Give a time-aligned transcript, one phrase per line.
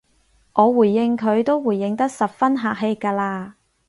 [0.53, 3.51] 我回應佢都回應得十分客氣㗎喇